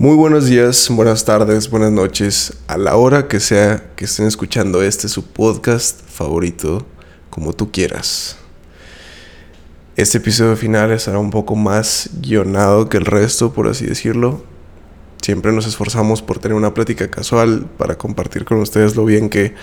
[0.00, 4.80] Muy buenos días, buenas tardes, buenas noches, a la hora que sea que estén escuchando
[4.80, 6.86] este su podcast favorito,
[7.30, 8.36] como tú quieras.
[9.96, 14.44] Este episodio final estará un poco más guionado que el resto, por así decirlo.
[15.20, 19.56] Siempre nos esforzamos por tener una plática casual para compartir con ustedes lo bien que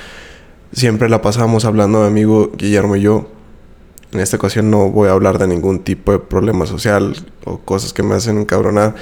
[0.73, 3.29] siempre la pasamos hablando de amigo Guillermo y yo.
[4.11, 7.15] En esta ocasión no voy a hablar de ningún tipo de problema social
[7.45, 8.95] o cosas que me hacen encabronar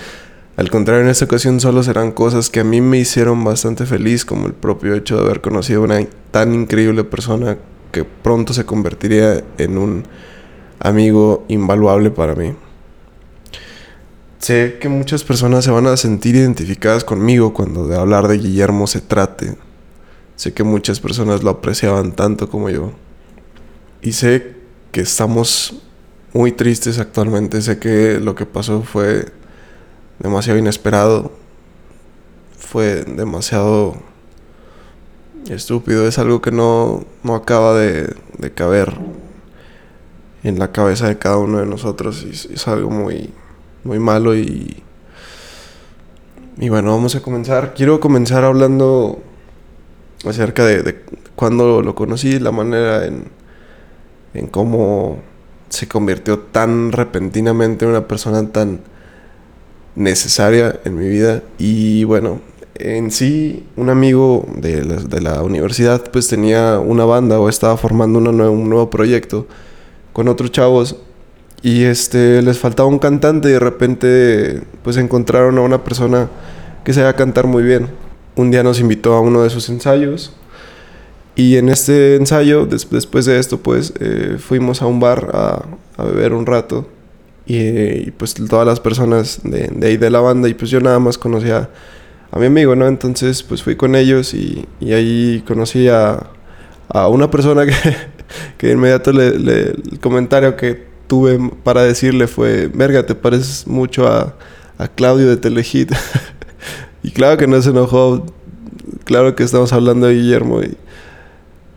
[0.55, 4.23] al contrario, en esta ocasión solo serán cosas que a mí me hicieron bastante feliz,
[4.23, 7.57] como el propio hecho de haber conocido a una tan increíble persona
[7.91, 10.03] que pronto se convertiría en un
[10.79, 12.53] amigo invaluable para mí.
[14.37, 18.87] Sé que muchas personas se van a sentir identificadas conmigo cuando de hablar de Guillermo
[18.87, 19.55] se trate.
[20.35, 22.91] Sé que muchas personas lo apreciaban tanto como yo.
[24.01, 24.55] Y sé
[24.91, 25.81] que estamos
[26.33, 27.61] muy tristes actualmente.
[27.61, 29.27] Sé que lo que pasó fue
[30.19, 31.31] demasiado inesperado.
[32.57, 33.95] Fue demasiado
[35.49, 36.07] estúpido.
[36.07, 38.93] Es algo que no, no acaba de, de, caber
[40.43, 42.23] en la cabeza de cada uno de nosotros.
[42.23, 43.29] Y es, algo muy,
[43.83, 44.83] muy malo y...
[46.57, 47.73] Y bueno, vamos a comenzar.
[47.73, 49.19] Quiero comenzar hablando
[50.23, 51.01] acerca de, de
[51.35, 53.25] cuando lo conocí, la manera en,
[54.35, 55.17] en cómo
[55.69, 58.81] se convirtió tan repentinamente en una persona tan
[59.95, 61.43] necesaria en mi vida.
[61.57, 62.41] Y bueno,
[62.75, 64.83] en sí, un amigo de
[65.21, 69.47] la, universidad pues tenía una banda o estaba formando un nuevo proyecto
[70.11, 70.97] con otros chavos.
[71.61, 76.29] Y este, les faltaba un cantante y de repente pues encontraron a una persona
[76.83, 77.89] que sabía cantar muy bien.
[78.35, 80.35] Un día nos invitó a uno de sus ensayos.
[81.35, 86.33] Y en este ensayo, después de esto, pues eh, fuimos a un bar a beber
[86.33, 86.85] un rato.
[87.45, 90.99] Y, pues todas las personas de, de, ahí de la banda y pues yo nada
[90.99, 91.69] más conocía
[92.31, 92.87] a mi amigo, ¿no?
[92.87, 96.31] Entonces pues fui con ellos y, y ahí conocí a,
[96.87, 97.73] a una persona que,
[98.57, 103.67] que de inmediato le, le, el comentario que tuve para decirle fue, verga, te pareces
[103.67, 104.35] mucho a,
[104.77, 105.91] a Claudio de Telehit.
[107.03, 108.25] y claro que no se enojó,
[109.03, 110.77] claro que estamos hablando de Guillermo y,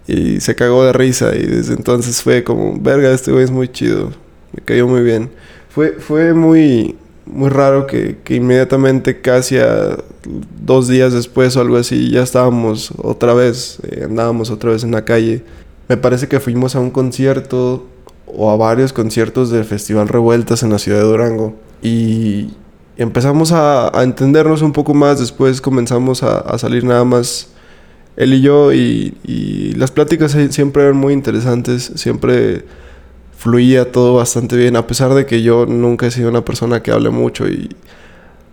[0.06, 3.69] y se cagó de risa y desde entonces fue como, verga, este güey es muy
[3.69, 4.12] chido,
[4.56, 5.31] me cayó muy bien
[5.77, 6.97] fue, fue muy,
[7.27, 9.99] muy raro que, que, inmediatamente, casi a
[10.59, 14.93] dos días después o algo así, ya estábamos otra vez, eh, andábamos otra vez en
[14.93, 15.44] la calle.
[15.87, 17.87] Me parece que fuimos a un concierto
[18.27, 22.55] o a varios conciertos del Festival Revueltas en la ciudad de Durango y
[22.97, 27.49] empezamos a, a entendernos un poco más, después comenzamos a, a, salir nada más
[28.17, 32.65] él y yo y, y las pláticas siempre eran muy interesantes, siempre
[33.36, 36.91] fluía todo bastante bien, a pesar de que yo nunca he sido una persona que
[36.91, 37.69] hable mucho y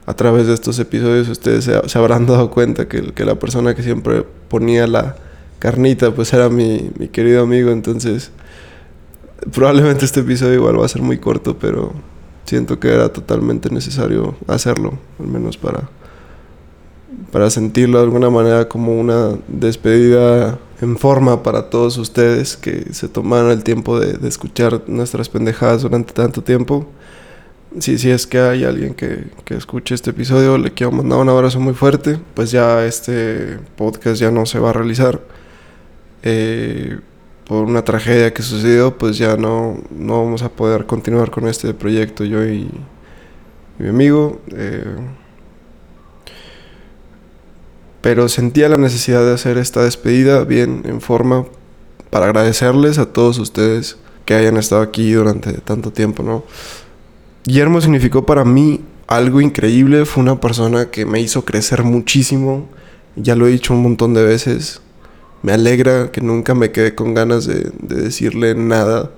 [0.05, 3.83] a través de estos episodios ustedes se, habrán dado cuenta que, que, la persona que
[3.83, 5.15] siempre ponía la
[5.59, 8.31] carnita pues era mi, mi, querido amigo, entonces
[9.53, 11.93] probablemente este episodio igual va a ser muy corto, pero
[12.45, 15.89] siento que era totalmente necesario hacerlo, al menos para,
[17.31, 23.07] para sentirlo de alguna manera como una despedida en forma para todos ustedes que se
[23.07, 26.87] tomaron el tiempo de, escuchar nuestras pendejadas durante tanto tiempo.
[27.79, 31.59] Si, si es que hay alguien que, escuche este episodio, le quiero mandar un abrazo
[31.59, 32.19] muy fuerte.
[32.33, 35.21] Pues ya este podcast ya no se va a realizar.
[36.21, 36.99] Eh,
[37.47, 41.73] por una tragedia que sucedió, pues ya no, no vamos a poder continuar con este
[41.73, 42.69] proyecto yo y,
[43.79, 44.41] y mi amigo.
[44.55, 44.95] Eh,
[48.03, 51.45] pero sentía la necesidad de hacer esta despedida bien en forma
[52.09, 56.43] para agradecerles a todos ustedes que hayan estado aquí durante tanto tiempo, ¿no?
[57.45, 62.67] Guillermo significó para mí algo increíble, fue una persona que me hizo crecer muchísimo,
[63.15, 64.81] ya lo he dicho un montón de veces,
[65.41, 69.11] me alegra que nunca me quedé con ganas de, de decirle nada,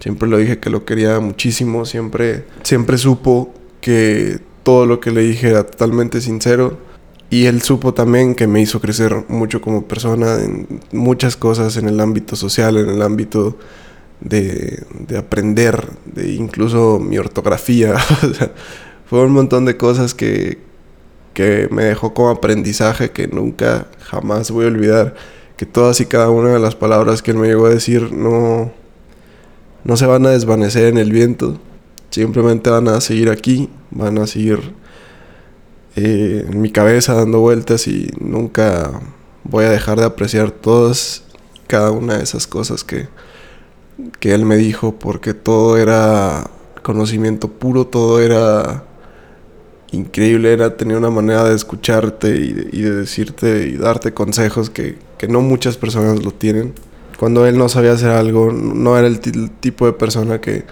[0.00, 5.20] siempre lo dije que lo quería muchísimo, siempre, siempre supo que todo lo que le
[5.20, 6.91] dije era totalmente sincero
[7.32, 11.88] y él supo también que me hizo crecer mucho como persona en muchas cosas, en
[11.88, 13.56] el ámbito social, en el ámbito
[14.20, 17.94] de, de aprender, de incluso mi ortografía.
[19.06, 20.58] fue un montón de cosas que,
[21.32, 25.14] que me dejó como aprendizaje que nunca, jamás voy a olvidar.
[25.56, 28.72] Que todas y cada una de las palabras que él me llegó a decir no,
[29.84, 31.58] no se van a desvanecer en el viento.
[32.10, 34.81] Simplemente van a seguir aquí, van a seguir
[35.96, 39.00] en mi cabeza dando vueltas y nunca
[39.44, 41.24] voy a dejar de apreciar todas
[41.66, 43.08] cada una de esas cosas que,
[44.20, 46.50] que él me dijo porque todo era
[46.82, 48.84] conocimiento puro, todo era
[49.92, 55.28] increíble, era tener una manera de escucharte y de, decirte y darte consejos que, que,
[55.28, 56.74] no muchas personas lo tienen.
[57.18, 60.64] Cuando él no sabía hacer algo, no era el, tipo de persona que,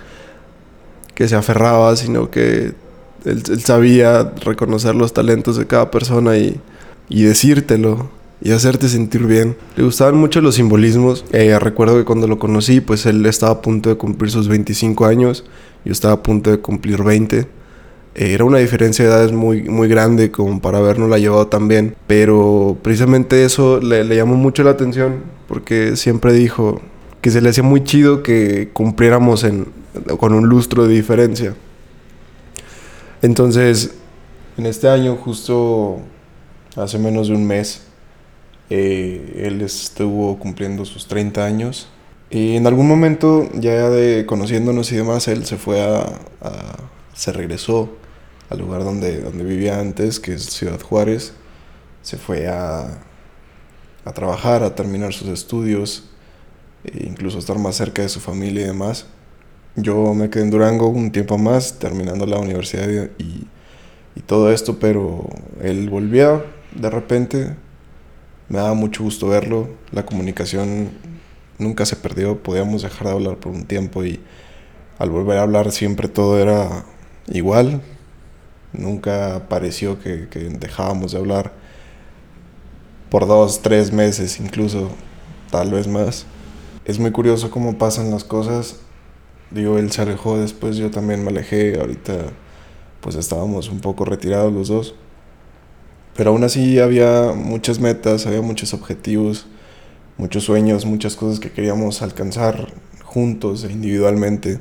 [1.14, 2.75] que se aferraba, sino que
[3.25, 6.61] él, sabía reconocer los talentos de cada persona y,
[7.08, 8.11] y decírtelo
[8.43, 9.56] y hacerte sentir bien.
[9.76, 11.25] Le gustaban mucho los simbolismos.
[11.32, 15.06] Eh, recuerdo que cuando lo conocí, pues él estaba a punto de cumplir sus 25
[15.06, 15.44] años,
[15.84, 17.38] yo estaba a punto de cumplir 20.
[17.38, 17.46] Eh,
[18.14, 21.94] era una diferencia de edades muy, muy grande como para habernos la llevado tan bien.
[22.06, 26.81] Pero precisamente eso le, llamó mucho la atención porque siempre dijo
[27.20, 29.46] que se le hacía muy chido que cumpliéramos
[30.19, 31.55] con un lustro de diferencia.
[33.22, 33.94] Entonces,
[34.56, 35.99] en este año, justo
[36.76, 37.82] hace menos de un mes,
[38.70, 41.88] eh, él estuvo cumpliendo sus 30 años.
[42.31, 46.06] Y en algún momento, ya de conociéndonos y demás, él se fue a,
[47.12, 47.90] se regresó
[48.49, 51.34] al lugar donde, donde vivía antes, que es Ciudad Juárez.
[52.02, 53.02] Se fue a,
[54.05, 56.05] a trabajar, a terminar sus estudios,
[56.84, 59.06] e incluso a estar más cerca de su familia y demás.
[59.76, 62.88] Yo me quedé en Durango un tiempo más, terminando la universidad
[63.19, 63.46] y,
[64.14, 65.28] y todo esto, pero
[65.62, 66.44] él volvió
[66.75, 67.56] de repente
[68.49, 69.69] me daba mucho gusto verlo.
[69.93, 70.90] La comunicación
[71.58, 72.43] nunca se perdió.
[72.43, 74.20] Podíamos dejar de hablar por un tiempo y
[74.99, 76.84] al volver a hablar siempre todo era
[77.28, 77.81] igual.
[78.72, 80.28] Nunca pareció que,
[80.58, 81.52] dejábamos de hablar
[83.08, 84.90] por dos, tres meses, incluso
[85.50, 86.26] tal vez más.
[86.84, 88.76] Es muy curioso cómo pasan las cosas.
[89.50, 91.79] Digo, él se alejó después, yo también me alejé.
[91.81, 92.14] Ahorita
[93.00, 94.94] pues estábamos un poco retirados los dos.
[96.17, 99.47] Pero aún así había muchas metas, había muchos objetivos,
[100.19, 104.61] muchos sueños, muchas cosas que queríamos alcanzar juntos e individualmente.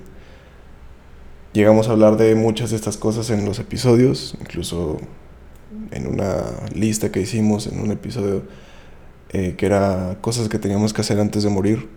[1.53, 4.99] Llegamos a hablar de muchas de estas cosas en los episodios, incluso
[5.91, 6.43] en una
[6.73, 8.43] lista que hicimos en un episodio
[9.31, 11.89] eh, que era cosas que teníamos que hacer antes de morir.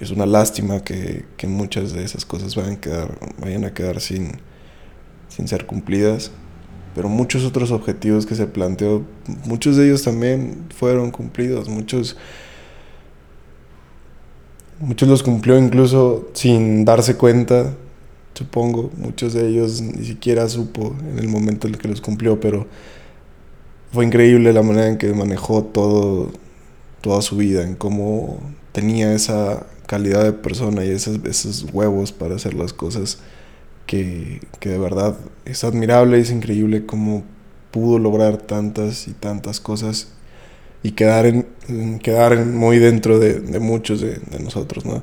[0.00, 4.00] Es una lástima que, que muchas de esas cosas vayan a quedar, vayan a quedar
[4.00, 4.32] sin,
[5.28, 6.32] sin ser cumplidas
[6.94, 9.02] pero muchos otros objetivos que se planteó,
[9.44, 12.16] muchos de ellos también fueron cumplidos, muchos,
[14.78, 17.74] muchos los cumplió incluso sin darse cuenta,
[18.34, 22.40] supongo, muchos de ellos ni siquiera supo en el momento en el que los cumplió,
[22.40, 22.66] pero
[23.90, 26.30] fue increíble la manera en que manejó todo,
[27.00, 28.38] toda su vida, en cómo
[28.72, 33.18] tenía esa calidad de persona y esos, esos huevos para hacer las cosas
[33.86, 37.24] que, de verdad es admirable, es increíble cómo
[37.70, 40.08] pudo lograr tantas y tantas cosas
[40.82, 45.02] y quedar, en, quedar muy dentro de, muchos de, nosotros, ¿no?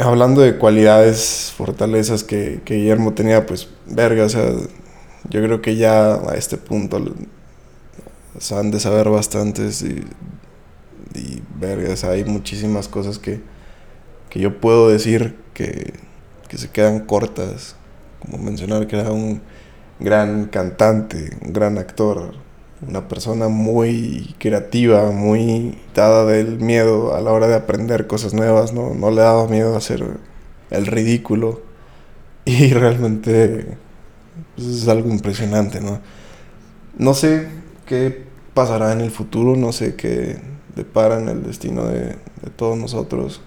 [0.00, 6.56] Hablando de cualidades, fortalezas que, Guillermo tenía, pues, verga, yo creo que ya a este
[6.56, 10.04] punto o han de saber bastantes y,
[11.14, 11.42] y
[12.04, 13.40] hay muchísimas cosas que,
[14.30, 15.94] que yo puedo decir que,
[16.48, 17.76] que se quedan cortas,
[18.20, 19.40] como mencionar que era un
[20.00, 22.34] gran cantante, un gran actor,
[22.86, 28.72] una persona muy creativa, muy dada del miedo a la hora de aprender cosas nuevas,
[28.72, 30.04] no, no le daba miedo hacer
[30.70, 31.62] el ridículo.
[32.48, 33.76] Y realmente
[34.54, 35.98] pues, es algo impresionante, ¿no?
[36.96, 37.48] No sé
[37.86, 40.38] qué pasará en el futuro, no sé qué
[40.76, 43.40] depara en el destino de, de todos nosotros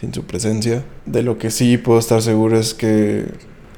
[0.00, 0.84] sin su presencia.
[1.06, 3.26] De lo que sí puedo estar seguro es que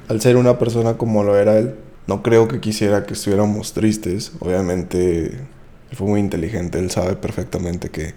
[0.07, 1.75] al ser una persona como lo era él,
[2.07, 4.31] no creo que quisiera que estuviéramos tristes.
[4.39, 8.13] Obviamente, él fue muy inteligente, él sabe perfectamente que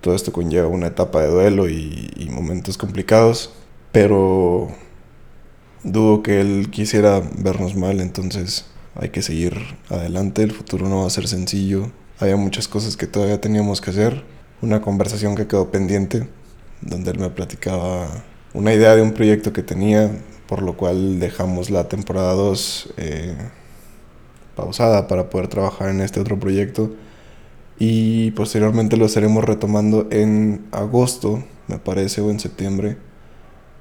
[0.00, 3.52] todo esto conlleva una etapa de duelo y, y momentos complicados,
[3.92, 4.68] pero
[5.82, 9.56] dudo que él quisiera vernos mal, entonces hay que seguir
[9.88, 13.90] adelante, el futuro no va a ser sencillo, había muchas cosas que todavía teníamos que
[13.90, 14.22] hacer,
[14.62, 16.28] una conversación que quedó pendiente,
[16.80, 18.08] donde él me platicaba
[18.54, 20.10] una idea de un proyecto que tenía,
[20.46, 23.36] por lo cual dejamos la temporada 2 eh,
[24.54, 26.90] pausada para poder trabajar en este otro proyecto.
[27.78, 32.96] Y posteriormente lo estaremos retomando en agosto, me parece, o en septiembre.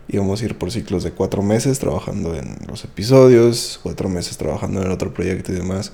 [0.08, 4.38] Y vamos a ir por ciclos de cuatro meses trabajando en los episodios, cuatro meses
[4.38, 5.94] trabajando en el otro proyecto y demás.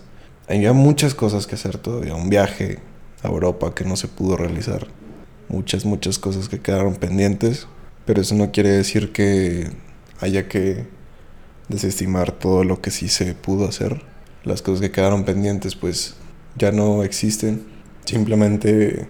[0.50, 2.80] Había muchas cosas que hacer todavía, un viaje
[3.24, 4.88] a Europa que no se pudo realizar
[5.52, 7.68] muchas, muchas cosas que quedaron pendientes,
[8.06, 9.70] pero eso no quiere decir que
[10.20, 10.88] haya que
[11.68, 14.02] desestimar todo lo que sí se pudo hacer.
[14.44, 16.16] Las cosas que quedaron pendientes pues
[16.58, 17.64] ya no existen,
[18.06, 19.08] simplemente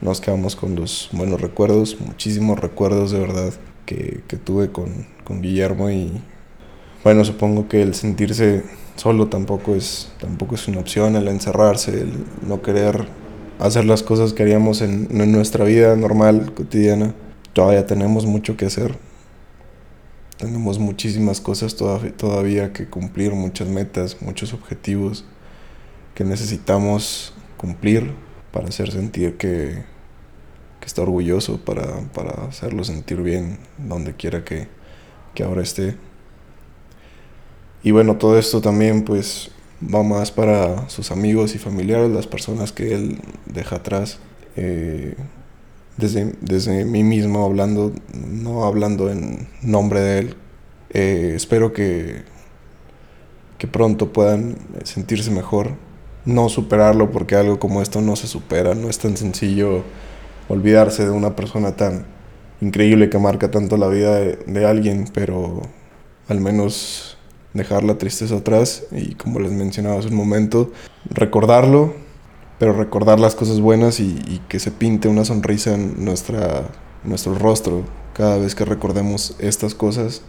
[0.00, 3.52] nos quedamos con los buenos recuerdos, muchísimos recuerdos de verdad
[3.84, 6.12] que, que tuve con, con Guillermo y
[7.02, 8.64] bueno, supongo que el sentirse
[8.96, 12.12] solo tampoco es, tampoco es una opción, el encerrarse, el
[12.46, 13.06] no querer
[13.58, 17.14] hacer las cosas que haríamos en, nuestra vida normal, cotidiana.
[17.52, 18.96] Todavía tenemos mucho que hacer.
[20.36, 25.24] Tenemos muchísimas cosas todavía que cumplir, muchas metas, muchos objetivos
[26.14, 28.12] que necesitamos cumplir
[28.52, 29.84] para hacer sentir que,
[30.80, 34.68] que está orgulloso, para, para, hacerlo sentir bien donde quiera que,
[35.34, 35.96] que ahora esté.
[37.82, 39.50] Y bueno, todo esto también pues
[39.82, 44.18] va más para sus amigos y familiares, las personas que él deja atrás.
[44.56, 45.14] Eh,
[45.96, 50.36] desde, desde mí mismo hablando, no hablando en nombre de él.
[50.90, 52.22] Eh, espero que,
[53.58, 55.72] que pronto puedan sentirse mejor,
[56.24, 59.82] no superarlo porque algo como esto no se supera, no es tan sencillo
[60.48, 62.06] olvidarse de una persona tan
[62.60, 65.62] increíble que marca tanto la vida de alguien, pero
[66.28, 67.17] al menos
[67.58, 70.72] dejar la tristeza atrás y como les mencionaba hace un momento,
[71.10, 71.94] recordarlo,
[72.58, 76.68] pero recordar las cosas buenas y, que se pinte una sonrisa en nuestra,
[77.04, 77.82] nuestro rostro
[78.14, 80.22] cada vez que recordemos estas cosas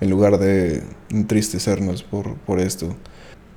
[0.00, 2.94] en lugar de entristecernos por, por esto.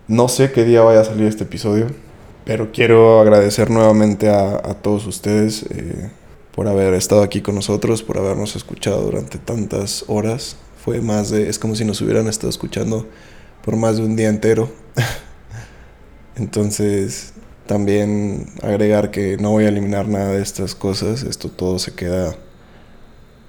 [0.08, 1.88] No sé qué día vaya a salir este episodio,
[2.46, 6.10] pero quiero agradecer nuevamente a, todos ustedes eh,
[6.54, 11.48] por haber estado aquí con nosotros, por habernos escuchado durante tantas horas fue más de,
[11.48, 13.08] es como si nos hubieran estado escuchando
[13.64, 14.72] por más de un día entero.
[16.36, 17.34] Entonces,
[17.68, 22.36] también agregar que no voy a eliminar nada de estas cosas, esto todo se queda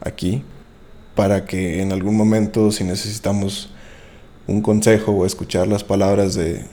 [0.01, 0.45] aquí,
[1.15, 3.71] para que en algún momento, si necesitamos
[4.47, 6.67] un consejo o escuchar las palabras de,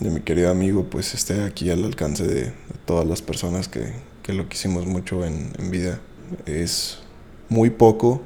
[0.00, 2.52] de mi querido amigo, pues esté aquí al alcance de,
[2.84, 6.00] todas las personas que, que, lo quisimos mucho en vida.
[6.46, 6.98] Es
[7.48, 8.22] muy poco,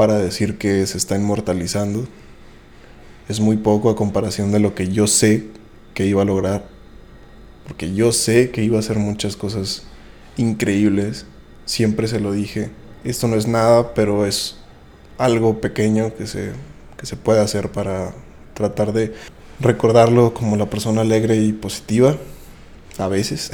[0.00, 2.08] para decir que se está inmortalizando.
[3.28, 5.48] Es muy poco a comparación de lo que yo sé
[5.92, 6.64] que iba a lograr.
[7.66, 9.82] Porque yo sé que iba a hacer muchas cosas
[10.38, 11.26] increíbles.
[11.66, 12.70] Siempre se lo dije.
[13.04, 14.56] Esto no es nada, pero es
[15.18, 16.52] algo pequeño que se,
[16.96, 18.14] que se puede hacer para
[18.54, 19.12] tratar de
[19.60, 22.16] recordarlo como la persona alegre y positiva.
[22.96, 23.50] A veces.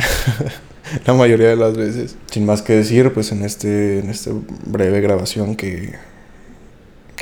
[1.07, 2.15] la mayoría de las veces.
[2.31, 4.31] Sin más que decir, pues en, este, en esta
[4.65, 6.16] breve grabación que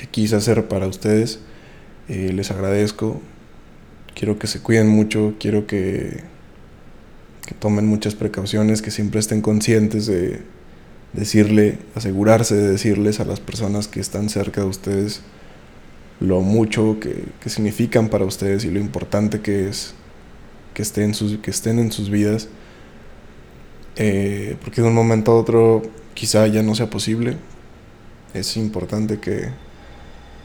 [0.04, 1.40] que quise hacer para ustedes.
[2.08, 3.20] Eh, les agradezco.
[4.14, 6.22] Quiero que se cuiden mucho, quiero que,
[7.46, 10.42] que tomen muchas precauciones, que siempre estén conscientes de
[11.12, 15.22] decirle, asegurarse de decirles a las personas que están cerca de ustedes
[16.20, 19.94] lo mucho que, que significan para ustedes y lo importante que es
[20.72, 22.48] que estén, sus, que estén en sus vidas.
[23.96, 25.82] Eh, porque de un momento a otro
[26.14, 27.36] quizá ya no sea posible.
[28.32, 29.50] Es importante que,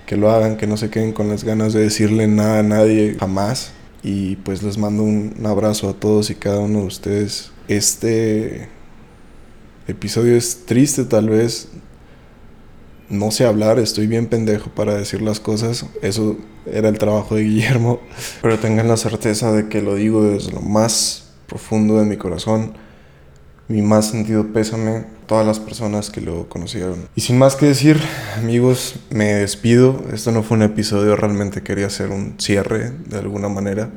[0.09, 3.15] que lo hagan, que no se queden con las ganas de decirle nada a nadie
[3.19, 3.73] jamás.
[4.01, 7.51] Y pues les mando un, abrazo a todos y cada uno de ustedes.
[7.67, 8.69] Este
[9.87, 11.67] episodio es triste tal vez.
[13.07, 15.85] No sé hablar, estoy bien pendejo para decir las cosas.
[16.01, 17.99] Eso era el trabajo de Guillermo.
[18.41, 22.73] Pero tengan la certeza de que lo digo desde lo más profundo de mi corazón.
[23.69, 27.07] Mi más sentido pésame todas las personas que lo conocieron.
[27.15, 28.01] Y sin más que decir,
[28.35, 30.03] amigos, me despido.
[30.11, 33.91] Esto no fue un episodio, realmente quería hacer un cierre de alguna manera,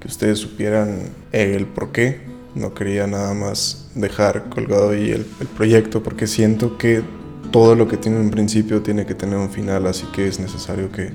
[0.00, 1.00] que ustedes supieran
[1.32, 2.22] el por qué.
[2.54, 7.02] No quería nada más dejar colgado ahí el, el proyecto porque siento que
[7.50, 10.90] todo lo que tiene un principio tiene que tener un final, así que es necesario
[10.90, 11.10] que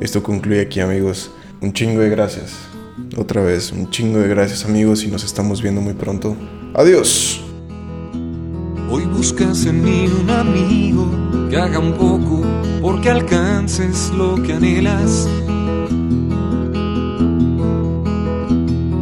[0.00, 1.30] esto concluya aquí, amigos.
[1.60, 2.54] Un chingo de gracias.
[3.14, 6.34] Otra vez, un chingo de gracias, amigos, y nos estamos viendo muy pronto.
[6.78, 7.40] Adiós.
[8.90, 11.06] Hoy buscas en mí un amigo
[11.48, 12.42] que haga un poco
[12.82, 15.26] porque alcances lo que anhelas.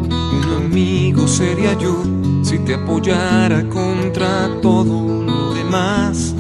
[0.09, 2.01] Un amigo sería yo
[2.45, 6.33] si te apoyara contra todo lo demás.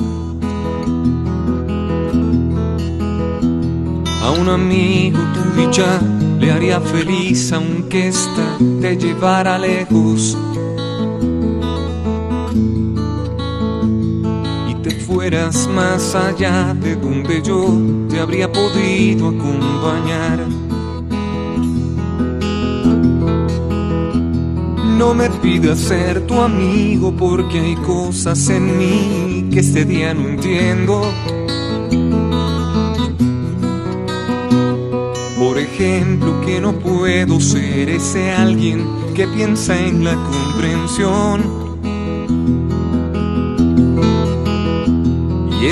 [4.22, 6.00] A un amigo tu dicha
[6.38, 10.38] le haría feliz aunque ésta te llevara lejos
[15.24, 17.66] fueras más allá de donde yo
[18.10, 20.46] te habría podido acompañar.
[24.98, 30.28] No me pidas ser tu amigo porque hay cosas en mí que este día no
[30.28, 31.02] entiendo.
[35.74, 41.64] Ejemplo, que no puedo ser ese alguien que piensa en la comprensión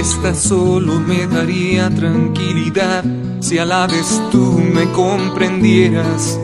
[0.03, 3.05] esta solo me daría tranquilidad
[3.39, 6.41] si a la vez tú me comprendieras.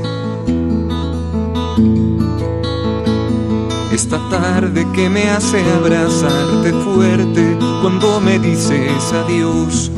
[3.91, 9.91] Esta tarde que me hace abrazarte fuerte cuando me dices adiós.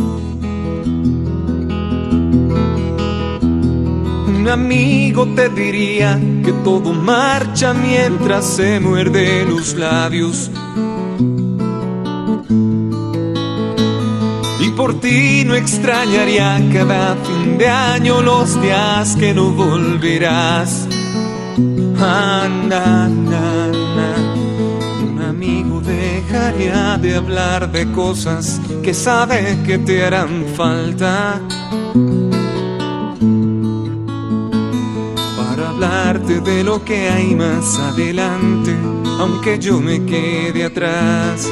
[4.41, 10.51] Un amigo te diría que todo marcha mientras se muerde los labios.
[14.59, 20.89] Y por ti no extrañaría cada fin de año los días que no volverás.
[25.03, 31.43] Un amigo dejaría de hablar de cosas que sabe que te harán falta.
[35.81, 38.77] De lo que hay más adelante,
[39.19, 41.51] aunque yo me quede atrás.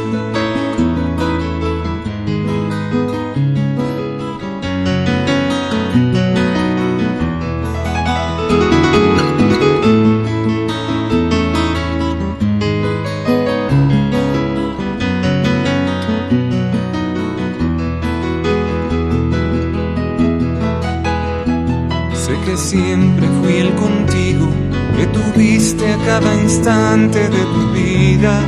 [27.10, 28.38] De tu vida.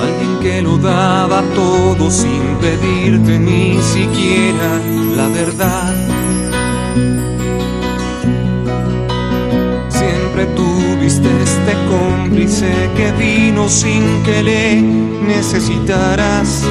[0.00, 4.70] Alguien que lo daba todo sin pedirte ni siquiera
[5.16, 5.94] la verdad.
[9.90, 16.64] Siempre tuviste este cómplice que vino sin que le necesitaras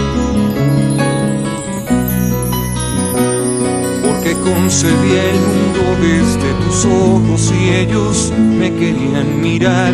[4.53, 9.93] concebía el mundo desde tus ojos y ellos me querían mirar.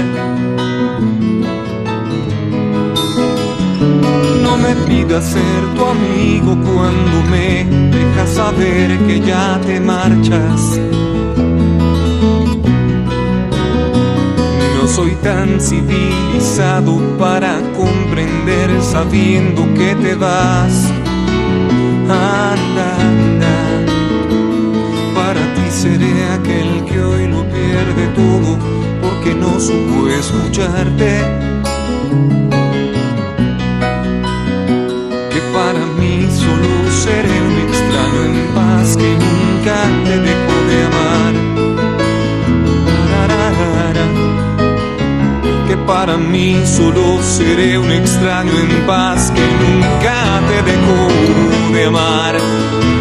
[4.42, 10.80] No me pidas ser tu amigo cuando me dejas saber que ya te marchas.
[14.76, 20.91] No soy tan civilizado para comprender sabiendo que te vas.
[22.08, 23.55] Anda, anda
[25.76, 28.58] seré aquel que hoy lo pierde todo
[29.02, 31.12] porque no supo escucharte.
[35.32, 36.72] Que para mí solo
[37.04, 41.34] seré un extraño en paz que nunca te dejó de amar.
[45.68, 52.94] Que para mí solo seré un extraño en paz que nunca te dejó de amar.